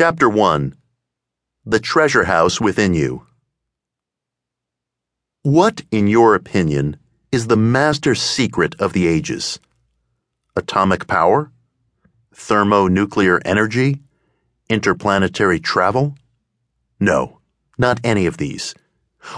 Chapter 0.00 0.28
1 0.28 0.76
The 1.66 1.80
Treasure 1.80 2.22
House 2.22 2.60
Within 2.60 2.94
You. 2.94 3.26
What, 5.42 5.82
in 5.90 6.06
your 6.06 6.36
opinion, 6.36 6.98
is 7.32 7.48
the 7.48 7.56
master 7.56 8.14
secret 8.14 8.80
of 8.80 8.92
the 8.92 9.08
ages? 9.08 9.58
Atomic 10.54 11.08
power? 11.08 11.50
Thermonuclear 12.32 13.42
energy? 13.44 14.00
Interplanetary 14.70 15.58
travel? 15.58 16.14
No, 17.00 17.40
not 17.76 17.98
any 18.04 18.26
of 18.26 18.36
these. 18.36 18.76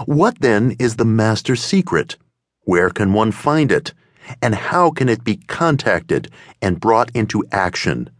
What 0.05 0.41
then 0.41 0.75
is 0.77 0.97
the 0.97 1.05
master 1.05 1.55
secret? 1.55 2.17
Where 2.65 2.91
can 2.91 3.13
one 3.13 3.31
find 3.31 3.71
it? 3.71 3.95
And 4.43 4.53
how 4.53 4.91
can 4.91 5.09
it 5.09 5.23
be 5.23 5.37
contacted 5.37 6.29
and 6.61 6.79
brought 6.79 7.09
into 7.15 7.43
action? 7.51 8.11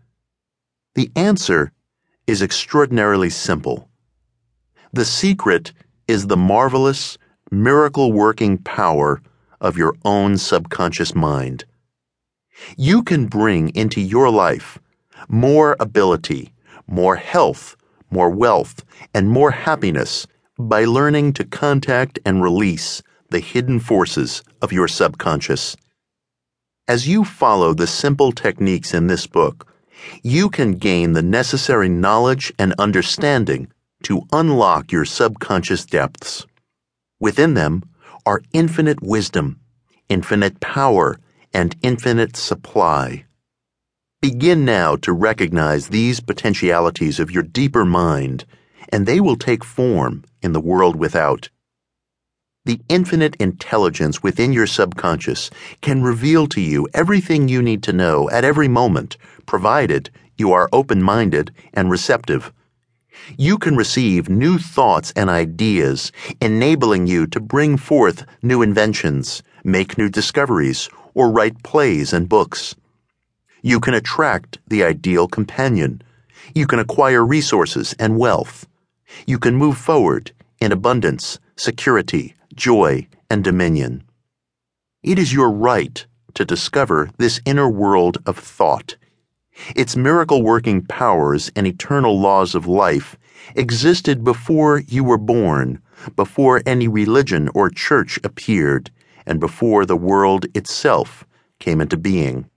The 0.95 1.11
answer 1.15 1.71
is 2.31 2.41
extraordinarily 2.41 3.29
simple. 3.29 3.89
The 4.93 5.03
secret 5.03 5.73
is 6.07 6.27
the 6.27 6.37
marvelous, 6.37 7.17
miracle 7.51 8.13
working 8.13 8.57
power 8.57 9.21
of 9.59 9.77
your 9.77 9.95
own 10.05 10.37
subconscious 10.37 11.13
mind. 11.13 11.65
You 12.77 13.03
can 13.03 13.27
bring 13.27 13.75
into 13.75 13.99
your 13.99 14.29
life 14.29 14.79
more 15.27 15.75
ability, 15.79 16.53
more 16.87 17.17
health, 17.17 17.75
more 18.09 18.29
wealth, 18.29 18.85
and 19.13 19.29
more 19.29 19.51
happiness 19.51 20.25
by 20.57 20.85
learning 20.85 21.33
to 21.33 21.43
contact 21.43 22.17
and 22.25 22.41
release 22.41 23.03
the 23.29 23.39
hidden 23.39 23.81
forces 23.81 24.41
of 24.61 24.71
your 24.71 24.87
subconscious. 24.87 25.75
As 26.87 27.09
you 27.09 27.25
follow 27.25 27.73
the 27.73 27.87
simple 27.87 28.31
techniques 28.31 28.93
in 28.93 29.07
this 29.07 29.27
book, 29.27 29.70
you 30.23 30.49
can 30.49 30.73
gain 30.73 31.13
the 31.13 31.21
necessary 31.21 31.89
knowledge 31.89 32.51
and 32.57 32.73
understanding 32.77 33.71
to 34.03 34.27
unlock 34.31 34.91
your 34.91 35.05
subconscious 35.05 35.85
depths. 35.85 36.45
Within 37.19 37.53
them 37.53 37.83
are 38.25 38.41
infinite 38.53 39.01
wisdom, 39.01 39.59
infinite 40.09 40.59
power, 40.59 41.17
and 41.53 41.75
infinite 41.81 42.35
supply. 42.35 43.25
Begin 44.21 44.65
now 44.65 44.95
to 44.97 45.13
recognize 45.13 45.87
these 45.87 46.19
potentialities 46.19 47.19
of 47.19 47.31
your 47.31 47.43
deeper 47.43 47.85
mind, 47.85 48.45
and 48.89 49.05
they 49.05 49.19
will 49.19 49.35
take 49.35 49.63
form 49.63 50.23
in 50.41 50.53
the 50.53 50.59
world 50.59 50.95
without. 50.95 51.49
The 52.63 52.79
infinite 52.89 53.35
intelligence 53.37 54.21
within 54.21 54.53
your 54.53 54.67
subconscious 54.67 55.49
can 55.81 56.03
reveal 56.03 56.45
to 56.49 56.61
you 56.61 56.87
everything 56.93 57.47
you 57.47 57.59
need 57.59 57.81
to 57.83 57.91
know 57.91 58.29
at 58.29 58.43
every 58.43 58.67
moment, 58.67 59.17
provided 59.47 60.11
you 60.37 60.51
are 60.51 60.69
open 60.71 61.01
minded 61.01 61.51
and 61.73 61.89
receptive. 61.89 62.53
You 63.35 63.57
can 63.57 63.75
receive 63.75 64.29
new 64.29 64.59
thoughts 64.59 65.11
and 65.15 65.27
ideas, 65.27 66.11
enabling 66.39 67.07
you 67.07 67.25
to 67.27 67.39
bring 67.39 67.77
forth 67.77 68.27
new 68.43 68.61
inventions, 68.61 69.41
make 69.63 69.97
new 69.97 70.07
discoveries, 70.07 70.87
or 71.15 71.31
write 71.31 71.63
plays 71.63 72.13
and 72.13 72.29
books. 72.29 72.75
You 73.63 73.79
can 73.79 73.95
attract 73.95 74.59
the 74.67 74.83
ideal 74.83 75.27
companion. 75.27 76.03
You 76.53 76.67
can 76.67 76.77
acquire 76.77 77.25
resources 77.25 77.95
and 77.97 78.19
wealth. 78.19 78.67
You 79.25 79.39
can 79.39 79.55
move 79.55 79.79
forward 79.79 80.31
in 80.59 80.71
abundance, 80.71 81.39
security, 81.55 82.35
joy, 82.55 83.07
and 83.29 83.43
dominion. 83.43 84.03
It 85.03 85.17
is 85.17 85.33
your 85.33 85.49
right 85.49 86.05
to 86.33 86.45
discover 86.45 87.09
this 87.17 87.41
inner 87.45 87.69
world 87.69 88.17
of 88.25 88.37
thought. 88.37 88.95
Its 89.75 89.95
miracle 89.95 90.43
working 90.43 90.85
powers 90.85 91.51
and 91.55 91.67
eternal 91.67 92.19
laws 92.19 92.55
of 92.55 92.67
life 92.67 93.17
existed 93.55 94.23
before 94.23 94.79
you 94.87 95.03
were 95.03 95.17
born, 95.17 95.81
before 96.15 96.61
any 96.65 96.87
religion 96.87 97.49
or 97.53 97.69
church 97.69 98.19
appeared, 98.23 98.91
and 99.25 99.39
before 99.39 99.85
the 99.85 99.97
world 99.97 100.45
itself 100.55 101.25
came 101.59 101.81
into 101.81 101.97
being. 101.97 102.49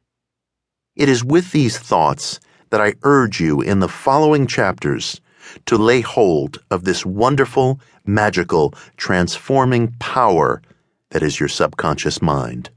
It 0.96 1.08
is 1.08 1.24
with 1.24 1.52
these 1.52 1.78
thoughts 1.78 2.40
that 2.70 2.80
I 2.80 2.94
urge 3.02 3.40
you 3.40 3.60
in 3.60 3.80
the 3.80 3.88
following 3.88 4.46
chapters 4.46 5.20
to 5.66 5.76
lay 5.76 6.00
hold 6.00 6.58
of 6.70 6.84
this 6.84 7.04
wonderful, 7.06 7.80
magical, 8.06 8.74
transforming 8.96 9.94
power 9.98 10.62
that 11.10 11.22
is 11.22 11.38
your 11.38 11.48
subconscious 11.48 12.20
mind. 12.20 12.70